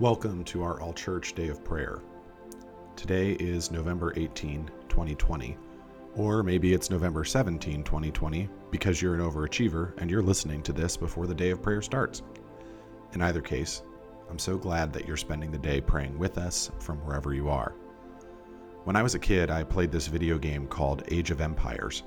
Welcome 0.00 0.44
to 0.44 0.62
our 0.62 0.80
All 0.80 0.94
Church 0.94 1.34
Day 1.34 1.48
of 1.48 1.62
Prayer. 1.62 2.00
Today 2.96 3.32
is 3.32 3.70
November 3.70 4.14
18, 4.16 4.70
2020, 4.88 5.58
or 6.16 6.42
maybe 6.42 6.72
it's 6.72 6.88
November 6.88 7.22
17, 7.22 7.84
2020, 7.84 8.48
because 8.70 9.02
you're 9.02 9.14
an 9.14 9.20
overachiever 9.20 9.92
and 9.98 10.10
you're 10.10 10.22
listening 10.22 10.62
to 10.62 10.72
this 10.72 10.96
before 10.96 11.26
the 11.26 11.34
day 11.34 11.50
of 11.50 11.60
prayer 11.60 11.82
starts. 11.82 12.22
In 13.12 13.20
either 13.20 13.42
case, 13.42 13.82
I'm 14.30 14.38
so 14.38 14.56
glad 14.56 14.90
that 14.94 15.06
you're 15.06 15.18
spending 15.18 15.50
the 15.50 15.58
day 15.58 15.82
praying 15.82 16.18
with 16.18 16.38
us 16.38 16.70
from 16.78 16.96
wherever 17.04 17.34
you 17.34 17.50
are. 17.50 17.74
When 18.84 18.96
I 18.96 19.02
was 19.02 19.14
a 19.14 19.18
kid, 19.18 19.50
I 19.50 19.64
played 19.64 19.92
this 19.92 20.06
video 20.06 20.38
game 20.38 20.66
called 20.66 21.02
Age 21.08 21.30
of 21.30 21.42
Empires. 21.42 22.04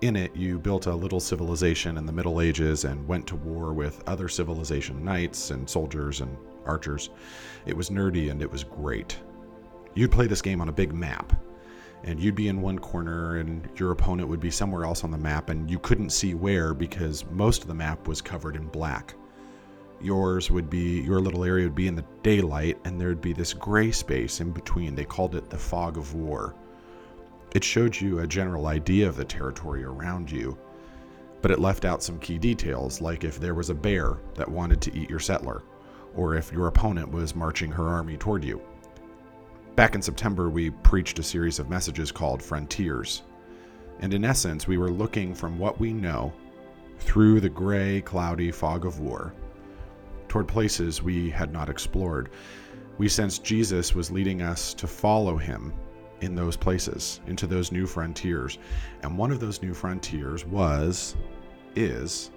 In 0.00 0.14
it, 0.14 0.34
you 0.36 0.60
built 0.60 0.86
a 0.86 0.94
little 0.94 1.18
civilization 1.18 1.98
in 1.98 2.06
the 2.06 2.12
Middle 2.12 2.40
Ages 2.40 2.84
and 2.84 3.08
went 3.08 3.26
to 3.26 3.36
war 3.36 3.72
with 3.72 4.00
other 4.06 4.28
civilization 4.28 5.04
knights 5.04 5.50
and 5.50 5.68
soldiers 5.68 6.20
and 6.20 6.36
archers. 6.64 7.10
It 7.66 7.76
was 7.76 7.90
nerdy 7.90 8.30
and 8.30 8.40
it 8.40 8.50
was 8.50 8.62
great. 8.62 9.18
You'd 9.94 10.12
play 10.12 10.28
this 10.28 10.42
game 10.42 10.60
on 10.60 10.68
a 10.68 10.72
big 10.72 10.94
map, 10.94 11.32
and 12.04 12.20
you'd 12.20 12.36
be 12.36 12.46
in 12.46 12.60
one 12.60 12.78
corner, 12.78 13.38
and 13.38 13.68
your 13.74 13.90
opponent 13.90 14.28
would 14.28 14.38
be 14.38 14.52
somewhere 14.52 14.84
else 14.84 15.02
on 15.02 15.10
the 15.10 15.18
map, 15.18 15.50
and 15.50 15.68
you 15.68 15.80
couldn't 15.80 16.10
see 16.10 16.34
where 16.34 16.74
because 16.74 17.24
most 17.32 17.62
of 17.62 17.68
the 17.68 17.74
map 17.74 18.06
was 18.06 18.22
covered 18.22 18.54
in 18.54 18.68
black. 18.68 19.14
Yours 20.00 20.48
would 20.48 20.70
be, 20.70 21.00
your 21.00 21.20
little 21.20 21.42
area 21.42 21.64
would 21.64 21.74
be 21.74 21.88
in 21.88 21.96
the 21.96 22.04
daylight, 22.22 22.78
and 22.84 23.00
there'd 23.00 23.20
be 23.20 23.32
this 23.32 23.52
gray 23.52 23.90
space 23.90 24.40
in 24.40 24.52
between. 24.52 24.94
They 24.94 25.04
called 25.04 25.34
it 25.34 25.50
the 25.50 25.58
fog 25.58 25.96
of 25.96 26.14
war. 26.14 26.54
It 27.54 27.64
showed 27.64 27.98
you 27.98 28.18
a 28.18 28.26
general 28.26 28.66
idea 28.66 29.08
of 29.08 29.16
the 29.16 29.24
territory 29.24 29.82
around 29.82 30.30
you, 30.30 30.58
but 31.40 31.50
it 31.50 31.60
left 31.60 31.84
out 31.84 32.02
some 32.02 32.18
key 32.18 32.36
details, 32.36 33.00
like 33.00 33.24
if 33.24 33.40
there 33.40 33.54
was 33.54 33.70
a 33.70 33.74
bear 33.74 34.18
that 34.34 34.50
wanted 34.50 34.82
to 34.82 34.94
eat 34.94 35.08
your 35.08 35.18
settler, 35.18 35.62
or 36.14 36.34
if 36.34 36.52
your 36.52 36.66
opponent 36.66 37.10
was 37.10 37.34
marching 37.34 37.70
her 37.70 37.88
army 37.88 38.16
toward 38.18 38.44
you. 38.44 38.60
Back 39.76 39.94
in 39.94 40.02
September, 40.02 40.50
we 40.50 40.70
preached 40.70 41.18
a 41.20 41.22
series 41.22 41.58
of 41.58 41.70
messages 41.70 42.12
called 42.12 42.42
Frontiers. 42.42 43.22
And 44.00 44.12
in 44.12 44.24
essence, 44.24 44.66
we 44.66 44.76
were 44.76 44.90
looking 44.90 45.34
from 45.34 45.58
what 45.58 45.80
we 45.80 45.92
know 45.92 46.32
through 46.98 47.40
the 47.40 47.48
gray, 47.48 48.02
cloudy 48.02 48.50
fog 48.50 48.84
of 48.84 49.00
war 49.00 49.32
toward 50.28 50.46
places 50.46 51.02
we 51.02 51.30
had 51.30 51.52
not 51.52 51.70
explored. 51.70 52.28
We 52.98 53.08
sensed 53.08 53.44
Jesus 53.44 53.94
was 53.94 54.10
leading 54.10 54.42
us 54.42 54.74
to 54.74 54.86
follow 54.86 55.36
him 55.36 55.72
in 56.20 56.34
those 56.34 56.56
places, 56.56 57.20
into 57.26 57.46
those 57.46 57.72
new 57.72 57.86
frontiers. 57.86 58.58
And 59.02 59.16
one 59.16 59.30
of 59.30 59.40
those 59.40 59.62
new 59.62 59.74
frontiers 59.74 60.44
was, 60.44 61.16
is, 61.76 62.30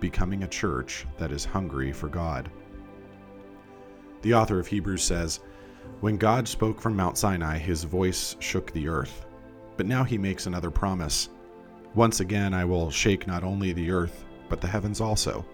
becoming 0.00 0.42
a 0.42 0.48
church 0.48 1.06
that 1.18 1.32
is 1.32 1.44
hungry 1.44 1.92
for 1.92 2.08
God. 2.08 2.50
The 4.22 4.34
author 4.34 4.58
of 4.58 4.66
Hebrews 4.66 5.02
says, 5.02 5.40
When 6.00 6.16
God 6.16 6.46
spoke 6.48 6.80
from 6.80 6.96
Mount 6.96 7.16
Sinai, 7.16 7.58
his 7.58 7.84
voice 7.84 8.36
shook 8.40 8.72
the 8.72 8.88
earth. 8.88 9.26
But 9.76 9.86
now 9.86 10.04
he 10.04 10.18
makes 10.18 10.46
another 10.46 10.70
promise. 10.70 11.30
Once 11.94 12.20
again, 12.20 12.52
I 12.52 12.64
will 12.64 12.90
shake 12.90 13.26
not 13.26 13.44
only 13.44 13.72
the 13.72 13.90
earth, 13.90 14.24
but 14.48 14.60
the 14.60 14.68
heavens 14.68 15.00
also. 15.00 15.44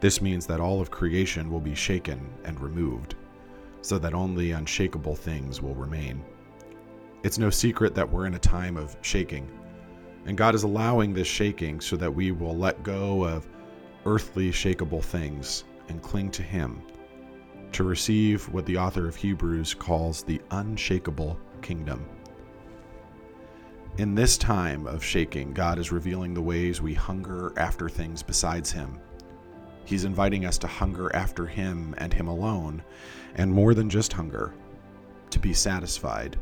This 0.00 0.20
means 0.22 0.46
that 0.46 0.60
all 0.60 0.80
of 0.80 0.90
creation 0.90 1.50
will 1.50 1.60
be 1.60 1.74
shaken 1.74 2.30
and 2.44 2.58
removed, 2.60 3.16
so 3.82 3.98
that 3.98 4.14
only 4.14 4.52
unshakable 4.52 5.16
things 5.16 5.60
will 5.60 5.74
remain. 5.74 6.24
It's 7.22 7.36
no 7.36 7.50
secret 7.50 7.94
that 7.96 8.10
we're 8.10 8.24
in 8.24 8.34
a 8.34 8.38
time 8.38 8.78
of 8.78 8.96
shaking, 9.02 9.46
and 10.24 10.38
God 10.38 10.54
is 10.54 10.62
allowing 10.62 11.12
this 11.12 11.28
shaking 11.28 11.78
so 11.78 11.94
that 11.96 12.14
we 12.14 12.32
will 12.32 12.56
let 12.56 12.82
go 12.82 13.24
of 13.24 13.46
earthly 14.06 14.50
shakable 14.50 15.04
things 15.04 15.64
and 15.90 16.02
cling 16.02 16.30
to 16.30 16.42
Him 16.42 16.80
to 17.72 17.84
receive 17.84 18.48
what 18.48 18.64
the 18.64 18.78
author 18.78 19.06
of 19.06 19.16
Hebrews 19.16 19.74
calls 19.74 20.22
the 20.22 20.40
unshakable 20.50 21.38
kingdom. 21.60 22.06
In 23.98 24.14
this 24.14 24.38
time 24.38 24.86
of 24.86 25.04
shaking, 25.04 25.52
God 25.52 25.78
is 25.78 25.92
revealing 25.92 26.32
the 26.32 26.40
ways 26.40 26.80
we 26.80 26.94
hunger 26.94 27.52
after 27.58 27.90
things 27.90 28.22
besides 28.22 28.72
Him. 28.72 28.98
He's 29.84 30.04
inviting 30.04 30.46
us 30.46 30.56
to 30.58 30.66
hunger 30.66 31.14
after 31.14 31.44
Him 31.44 31.94
and 31.98 32.14
Him 32.14 32.28
alone, 32.28 32.82
and 33.34 33.52
more 33.52 33.74
than 33.74 33.90
just 33.90 34.14
hunger, 34.14 34.54
to 35.28 35.38
be 35.38 35.52
satisfied 35.52 36.38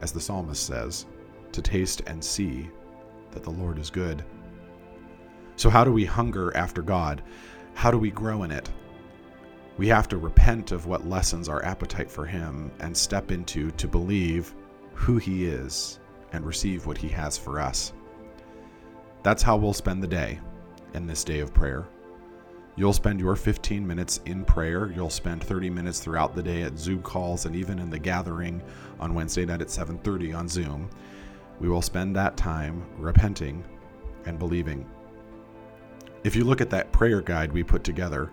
as 0.00 0.12
the 0.12 0.20
psalmist 0.20 0.66
says, 0.66 1.06
to 1.52 1.62
taste 1.62 2.02
and 2.06 2.22
see 2.22 2.68
that 3.32 3.42
the 3.42 3.50
Lord 3.50 3.78
is 3.78 3.90
good. 3.90 4.24
So, 5.56 5.68
how 5.68 5.84
do 5.84 5.92
we 5.92 6.04
hunger 6.04 6.56
after 6.56 6.82
God? 6.82 7.22
How 7.74 7.90
do 7.90 7.98
we 7.98 8.10
grow 8.10 8.42
in 8.44 8.50
it? 8.50 8.70
We 9.76 9.88
have 9.88 10.08
to 10.08 10.18
repent 10.18 10.72
of 10.72 10.86
what 10.86 11.08
lessens 11.08 11.48
our 11.48 11.64
appetite 11.64 12.10
for 12.10 12.24
Him 12.24 12.70
and 12.80 12.96
step 12.96 13.30
into 13.30 13.70
to 13.72 13.88
believe 13.88 14.54
who 14.94 15.18
He 15.18 15.46
is 15.46 16.00
and 16.32 16.44
receive 16.44 16.86
what 16.86 16.98
He 16.98 17.08
has 17.08 17.38
for 17.38 17.60
us. 17.60 17.92
That's 19.22 19.42
how 19.42 19.56
we'll 19.56 19.72
spend 19.72 20.02
the 20.02 20.08
day 20.08 20.38
in 20.94 21.06
this 21.06 21.24
day 21.24 21.40
of 21.40 21.54
prayer. 21.54 21.86
You'll 22.76 22.92
spend 22.92 23.20
your 23.20 23.36
15 23.36 23.86
minutes 23.86 24.20
in 24.26 24.44
prayer. 24.44 24.92
You'll 24.92 25.10
spend 25.10 25.42
30 25.42 25.70
minutes 25.70 26.00
throughout 26.00 26.34
the 26.34 26.42
day 26.42 26.62
at 26.62 26.78
Zoom 26.78 27.02
calls 27.02 27.44
and 27.46 27.54
even 27.54 27.78
in 27.78 27.90
the 27.90 27.98
gathering 27.98 28.62
on 28.98 29.14
Wednesday 29.14 29.44
night 29.44 29.60
at 29.60 29.70
7:30 29.70 30.32
on 30.32 30.48
Zoom. 30.48 30.88
We 31.58 31.68
will 31.68 31.82
spend 31.82 32.14
that 32.16 32.36
time 32.36 32.84
repenting 32.96 33.64
and 34.24 34.38
believing. 34.38 34.86
If 36.22 36.36
you 36.36 36.44
look 36.44 36.60
at 36.60 36.70
that 36.70 36.92
prayer 36.92 37.20
guide 37.20 37.52
we 37.52 37.62
put 37.62 37.82
together, 37.82 38.30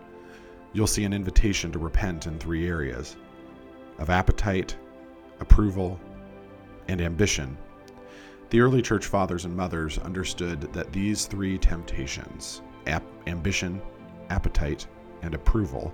you'll 0.74 0.88
see 0.88 1.04
an 1.04 1.14
invitation 1.14 1.72
to 1.72 1.80
repent 1.80 2.28
in 2.28 2.38
three 2.38 2.68
areas 2.68 3.18
of 3.98 4.10
appetite, 4.10 4.78
approval, 5.40 6.00
and 6.88 7.02
ambition. 7.02 7.58
The 8.50 8.62
early 8.62 8.82
church 8.82 9.08
fathers 9.08 9.46
and 9.46 9.56
mothers 9.56 9.98
understood 9.98 10.62
that 10.74 10.94
these 10.94 11.26
three 11.26 11.58
temptations 11.58 12.62
ambition, 13.26 13.82
appetite, 14.30 14.88
and 15.22 15.34
approval 15.34 15.94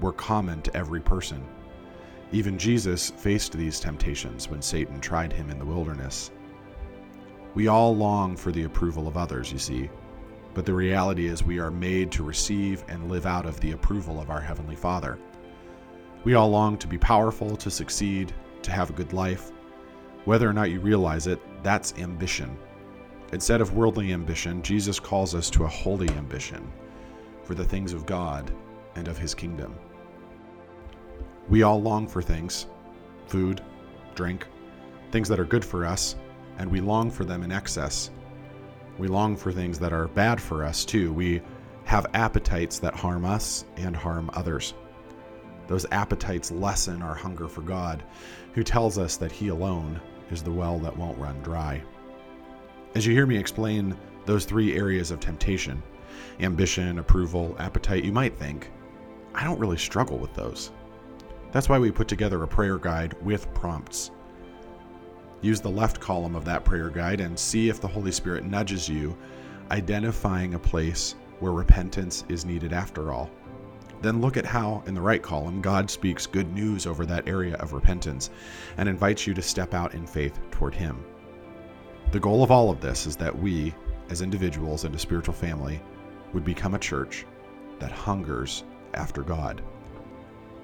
were 0.00 0.12
common 0.12 0.62
to 0.62 0.76
every 0.76 1.00
person. 1.00 1.44
Even 2.32 2.58
Jesus 2.58 3.10
faced 3.10 3.52
these 3.52 3.80
temptations 3.80 4.48
when 4.48 4.62
Satan 4.62 5.00
tried 5.00 5.32
him 5.32 5.50
in 5.50 5.58
the 5.58 5.64
wilderness. 5.64 6.30
We 7.54 7.68
all 7.68 7.94
long 7.94 8.36
for 8.36 8.50
the 8.50 8.64
approval 8.64 9.06
of 9.06 9.16
others, 9.18 9.52
you 9.52 9.58
see, 9.58 9.90
but 10.54 10.64
the 10.64 10.74
reality 10.74 11.26
is 11.26 11.44
we 11.44 11.58
are 11.58 11.70
made 11.70 12.10
to 12.12 12.22
receive 12.22 12.84
and 12.88 13.10
live 13.10 13.26
out 13.26 13.46
of 13.46 13.60
the 13.60 13.72
approval 13.72 14.20
of 14.20 14.30
our 14.30 14.40
Heavenly 14.40 14.76
Father. 14.76 15.18
We 16.24 16.34
all 16.34 16.50
long 16.50 16.78
to 16.78 16.86
be 16.86 16.98
powerful, 16.98 17.56
to 17.56 17.70
succeed, 17.70 18.32
to 18.62 18.70
have 18.70 18.90
a 18.90 18.94
good 18.94 19.12
life. 19.12 19.50
Whether 20.24 20.48
or 20.48 20.52
not 20.52 20.70
you 20.70 20.80
realize 20.80 21.26
it, 21.26 21.40
that's 21.62 21.94
ambition. 21.98 22.56
Instead 23.32 23.60
of 23.60 23.74
worldly 23.74 24.12
ambition, 24.12 24.62
Jesus 24.62 25.00
calls 25.00 25.34
us 25.34 25.50
to 25.50 25.64
a 25.64 25.68
holy 25.68 26.08
ambition 26.10 26.70
for 27.44 27.54
the 27.54 27.64
things 27.64 27.92
of 27.92 28.06
God 28.06 28.50
and 28.94 29.08
of 29.08 29.18
His 29.18 29.34
kingdom. 29.34 29.74
We 31.48 31.62
all 31.62 31.82
long 31.82 32.06
for 32.06 32.22
things 32.22 32.66
food, 33.26 33.62
drink, 34.14 34.46
things 35.10 35.28
that 35.28 35.40
are 35.40 35.44
good 35.44 35.64
for 35.64 35.86
us, 35.86 36.16
and 36.58 36.70
we 36.70 36.80
long 36.80 37.10
for 37.10 37.24
them 37.24 37.42
in 37.42 37.52
excess. 37.52 38.10
We 38.98 39.08
long 39.08 39.36
for 39.36 39.52
things 39.52 39.78
that 39.78 39.92
are 39.92 40.08
bad 40.08 40.40
for 40.40 40.64
us 40.64 40.84
too. 40.84 41.12
We 41.12 41.40
have 41.84 42.06
appetites 42.14 42.78
that 42.80 42.94
harm 42.94 43.24
us 43.24 43.64
and 43.76 43.96
harm 43.96 44.30
others. 44.34 44.74
Those 45.66 45.86
appetites 45.90 46.50
lessen 46.50 47.02
our 47.02 47.14
hunger 47.14 47.48
for 47.48 47.62
God, 47.62 48.02
who 48.52 48.62
tells 48.62 48.98
us 48.98 49.16
that 49.16 49.32
He 49.32 49.48
alone 49.48 50.00
is 50.30 50.42
the 50.42 50.52
well 50.52 50.78
that 50.80 50.96
won't 50.96 51.18
run 51.18 51.40
dry. 51.42 51.82
As 52.94 53.06
you 53.06 53.14
hear 53.14 53.26
me 53.26 53.36
explain 53.38 53.96
those 54.26 54.44
three 54.44 54.76
areas 54.76 55.10
of 55.10 55.20
temptation, 55.20 55.82
ambition, 56.40 56.98
approval, 56.98 57.56
appetite, 57.58 58.04
you 58.04 58.12
might 58.12 58.36
think, 58.36 58.70
I 59.34 59.44
don't 59.44 59.58
really 59.58 59.78
struggle 59.78 60.18
with 60.18 60.34
those. 60.34 60.72
That's 61.52 61.68
why 61.68 61.78
we 61.78 61.90
put 61.90 62.08
together 62.08 62.42
a 62.42 62.48
prayer 62.48 62.78
guide 62.78 63.14
with 63.22 63.52
prompts. 63.54 64.10
Use 65.42 65.60
the 65.60 65.70
left 65.70 66.00
column 66.00 66.36
of 66.36 66.44
that 66.44 66.64
prayer 66.64 66.88
guide 66.88 67.20
and 67.20 67.38
see 67.38 67.68
if 67.68 67.80
the 67.80 67.88
Holy 67.88 68.12
Spirit 68.12 68.44
nudges 68.44 68.88
you, 68.88 69.16
identifying 69.70 70.54
a 70.54 70.58
place 70.58 71.14
where 71.40 71.52
repentance 71.52 72.24
is 72.28 72.44
needed 72.44 72.72
after 72.72 73.12
all. 73.12 73.30
Then 74.00 74.20
look 74.20 74.36
at 74.36 74.46
how, 74.46 74.82
in 74.86 74.94
the 74.94 75.00
right 75.00 75.22
column, 75.22 75.60
God 75.60 75.90
speaks 75.90 76.26
good 76.26 76.52
news 76.52 76.86
over 76.86 77.06
that 77.06 77.28
area 77.28 77.54
of 77.56 77.72
repentance 77.72 78.30
and 78.76 78.88
invites 78.88 79.26
you 79.26 79.34
to 79.34 79.42
step 79.42 79.74
out 79.74 79.94
in 79.94 80.06
faith 80.06 80.40
toward 80.50 80.74
Him. 80.74 81.04
The 82.10 82.20
goal 82.20 82.42
of 82.42 82.50
all 82.50 82.70
of 82.70 82.80
this 82.80 83.06
is 83.06 83.16
that 83.16 83.36
we, 83.36 83.74
as 84.10 84.20
individuals 84.20 84.84
and 84.84 84.94
a 84.94 84.98
spiritual 84.98 85.34
family, 85.34 85.80
would 86.32 86.44
become 86.44 86.74
a 86.74 86.78
church 86.78 87.26
that 87.78 87.92
hungers 87.92 88.64
after 88.94 89.22
God. 89.22 89.62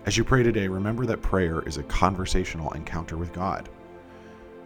As 0.06 0.16
you 0.16 0.24
pray 0.24 0.42
today, 0.42 0.68
remember 0.68 1.04
that 1.06 1.22
prayer 1.22 1.62
is 1.62 1.76
a 1.76 1.82
conversational 1.84 2.72
encounter 2.72 3.16
with 3.16 3.32
God. 3.32 3.68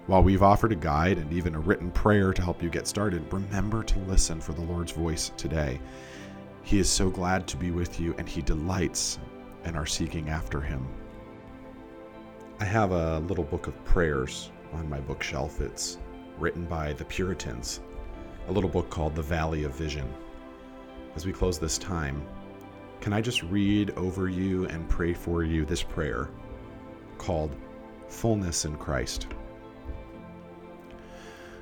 While 0.06 0.22
we've 0.22 0.42
offered 0.42 0.72
a 0.72 0.76
guide 0.76 1.18
and 1.18 1.32
even 1.32 1.54
a 1.54 1.60
written 1.60 1.90
prayer 1.90 2.32
to 2.32 2.42
help 2.42 2.62
you 2.62 2.68
get 2.68 2.86
started, 2.86 3.32
remember 3.32 3.82
to 3.84 3.98
listen 4.00 4.40
for 4.40 4.52
the 4.52 4.62
Lord's 4.62 4.92
voice 4.92 5.32
today. 5.36 5.80
He 6.62 6.78
is 6.78 6.88
so 6.88 7.10
glad 7.10 7.46
to 7.48 7.56
be 7.56 7.70
with 7.70 8.00
you 8.00 8.14
and 8.18 8.28
he 8.28 8.42
delights 8.42 9.18
in 9.64 9.76
our 9.76 9.86
seeking 9.86 10.28
after 10.28 10.60
Him. 10.60 10.86
I 12.60 12.64
have 12.64 12.92
a 12.92 13.20
little 13.20 13.44
book 13.44 13.66
of 13.66 13.84
prayers 13.84 14.50
on 14.72 14.88
my 14.88 15.00
bookshelf. 15.00 15.60
It's 15.60 15.98
written 16.38 16.64
by 16.66 16.92
the 16.92 17.04
Puritans, 17.04 17.80
a 18.48 18.52
little 18.52 18.70
book 18.70 18.90
called 18.90 19.14
The 19.14 19.22
Valley 19.22 19.64
of 19.64 19.74
Vision. 19.74 20.12
As 21.14 21.26
we 21.26 21.32
close 21.32 21.58
this 21.58 21.76
time, 21.76 22.24
can 23.00 23.12
I 23.12 23.20
just 23.20 23.42
read 23.42 23.90
over 23.92 24.28
you 24.28 24.66
and 24.66 24.88
pray 24.88 25.12
for 25.12 25.42
you 25.42 25.64
this 25.64 25.82
prayer 25.82 26.30
called 27.18 27.54
Fullness 28.08 28.64
in 28.64 28.76
Christ? 28.76 29.26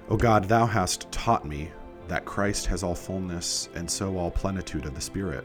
O 0.09 0.17
God, 0.17 0.45
thou 0.45 0.67
hast 0.67 1.11
taught 1.11 1.47
me 1.47 1.71
that 2.09 2.25
Christ 2.25 2.67
has 2.67 2.83
all 2.83 2.95
fullness 2.95 3.69
and 3.75 3.91
so 3.91 4.19
all 4.19 4.31
plenitude 4.31 4.85
of 4.85 4.95
the 4.95 5.01
Spirit, 5.01 5.45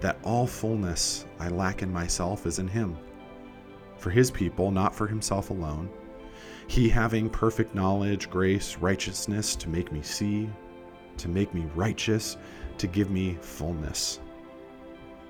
that 0.00 0.18
all 0.22 0.46
fullness 0.46 1.26
I 1.38 1.48
lack 1.48 1.82
in 1.82 1.92
myself 1.92 2.46
is 2.46 2.58
in 2.58 2.68
him. 2.68 2.96
For 3.96 4.10
his 4.10 4.30
people, 4.30 4.70
not 4.70 4.94
for 4.94 5.06
himself 5.06 5.50
alone, 5.50 5.88
he 6.66 6.88
having 6.88 7.30
perfect 7.30 7.74
knowledge, 7.74 8.28
grace, 8.30 8.76
righteousness 8.76 9.56
to 9.56 9.68
make 9.68 9.90
me 9.90 10.02
see, 10.02 10.48
to 11.18 11.28
make 11.28 11.52
me 11.54 11.66
righteous, 11.74 12.36
to 12.78 12.86
give 12.86 13.10
me 13.10 13.38
fullness. 13.40 14.20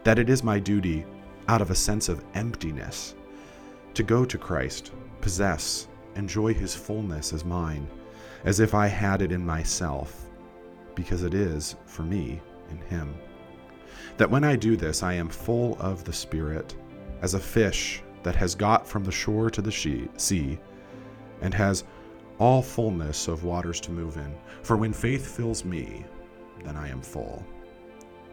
That 0.05 0.19
it 0.19 0.31
is 0.31 0.43
my 0.43 0.59
duty, 0.59 1.05
out 1.49 1.61
of 1.61 1.71
a 1.71 1.75
sense 1.75 2.09
of 2.09 2.25
emptiness, 2.35 3.15
to 3.95 4.03
go 4.03 4.25
to 4.25 4.39
Christ, 4.39 4.93
possess, 5.21 5.89
enjoy 6.15 6.55
his 6.55 6.75
fullness 6.75 7.33
as 7.33 7.45
mine, 7.45 7.89
as 8.45 8.61
if 8.61 8.75
I 8.75 8.87
had 8.87 9.23
it 9.23 9.33
in 9.33 9.45
myself 9.45 10.29
because 10.99 11.23
it 11.23 11.33
is, 11.33 11.77
for 11.87 12.03
me, 12.03 12.41
in 12.73 12.79
Him. 12.89 13.15
That 14.17 14.29
when 14.29 14.43
I 14.43 14.57
do 14.57 14.77
this, 14.77 15.05
I 15.05 15.13
am 15.13 15.29
full 15.29 15.77
of 15.79 16.03
the 16.03 16.13
Spirit, 16.13 16.75
as 17.23 17.35
a 17.35 17.41
fish 17.41 18.03
that 18.25 18.35
has 18.35 18.57
got 18.57 18.85
from 18.85 19.05
the 19.05 19.13
shore 19.13 19.49
to 19.49 19.63
the 19.63 19.71
sea, 20.17 20.59
and 21.41 21.55
has 21.55 21.85
all 22.39 22.63
fullness 22.63 23.29
of 23.29 23.45
waters 23.45 23.81
to 23.81 23.91
move 23.91 24.17
in. 24.17 24.33
For 24.63 24.77
when 24.77 24.93
faith 24.93 25.37
fills 25.37 25.65
me, 25.65 26.05
then 26.65 26.77
I 26.77 26.89
am 26.89 27.03
full. 27.03 27.45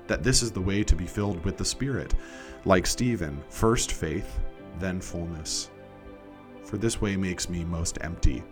That 0.08 0.24
this 0.24 0.42
is 0.42 0.52
the 0.52 0.62
way 0.62 0.84
to 0.84 0.96
be 0.96 1.08
filled 1.08 1.44
with 1.44 1.58
the 1.58 1.66
Spirit, 1.66 2.14
like 2.66 2.86
Stephen, 2.86 3.42
first 3.50 3.92
faith, 3.92 4.40
then 4.80 5.02
fullness. 5.02 5.72
For 6.64 6.78
this 6.78 7.02
way 7.02 7.16
makes 7.16 7.50
me 7.50 7.64
most 7.64 7.98
empty, 8.02 8.44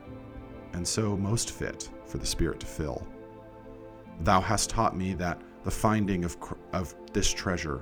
and 0.74 0.88
so 0.88 1.16
most 1.18 1.52
fit 1.52 1.90
for 2.06 2.18
the 2.18 2.26
Spirit 2.26 2.60
to 2.62 2.66
fill. 2.66 3.08
Thou 4.22 4.42
hast 4.42 4.70
taught 4.70 4.96
me 4.98 5.14
that 5.16 5.42
the 5.64 5.72
finding 5.72 6.24
of, 6.24 6.38
of 6.74 6.96
this 7.14 7.32
treasure, 7.32 7.82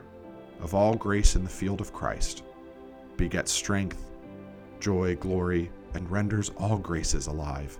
of 0.61 0.73
all 0.73 0.95
grace 0.95 1.35
in 1.35 1.43
the 1.43 1.49
field 1.49 1.81
of 1.81 1.93
Christ, 1.93 2.43
begets 3.17 3.51
strength, 3.51 4.11
joy, 4.79 5.15
glory, 5.15 5.71
and 5.93 6.09
renders 6.09 6.49
all 6.57 6.77
graces 6.77 7.27
alive. 7.27 7.79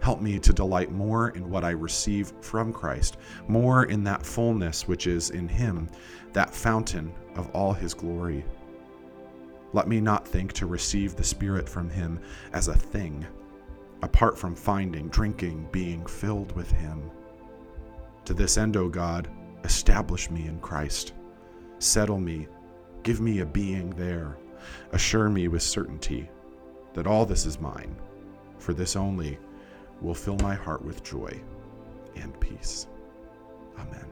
Help 0.00 0.20
me 0.20 0.38
to 0.38 0.52
delight 0.52 0.92
more 0.92 1.30
in 1.30 1.50
what 1.50 1.64
I 1.64 1.70
receive 1.70 2.32
from 2.40 2.72
Christ, 2.72 3.16
more 3.48 3.86
in 3.86 4.04
that 4.04 4.24
fullness 4.24 4.86
which 4.86 5.06
is 5.06 5.30
in 5.30 5.48
Him, 5.48 5.88
that 6.32 6.54
fountain 6.54 7.12
of 7.34 7.50
all 7.50 7.72
His 7.72 7.92
glory. 7.92 8.44
Let 9.72 9.88
me 9.88 10.00
not 10.00 10.26
think 10.26 10.52
to 10.54 10.66
receive 10.66 11.16
the 11.16 11.24
Spirit 11.24 11.68
from 11.68 11.90
Him 11.90 12.20
as 12.52 12.68
a 12.68 12.74
thing, 12.74 13.26
apart 14.02 14.38
from 14.38 14.54
finding, 14.54 15.08
drinking, 15.08 15.68
being 15.72 16.06
filled 16.06 16.52
with 16.52 16.70
Him. 16.70 17.10
To 18.26 18.34
this 18.34 18.58
end, 18.58 18.76
O 18.76 18.88
God, 18.88 19.28
establish 19.64 20.30
me 20.30 20.46
in 20.46 20.60
Christ. 20.60 21.14
Settle 21.80 22.20
me, 22.20 22.46
give 23.02 23.20
me 23.20 23.40
a 23.40 23.46
being 23.46 23.90
there. 23.90 24.36
Assure 24.92 25.28
me 25.28 25.48
with 25.48 25.62
certainty 25.62 26.30
that 26.96 27.06
all 27.06 27.26
this 27.26 27.44
is 27.44 27.60
mine, 27.60 27.94
for 28.58 28.72
this 28.72 28.96
only 28.96 29.38
will 30.00 30.14
fill 30.14 30.38
my 30.38 30.54
heart 30.54 30.82
with 30.82 31.04
joy 31.04 31.38
and 32.16 32.38
peace. 32.40 32.86
Amen. 33.78 34.06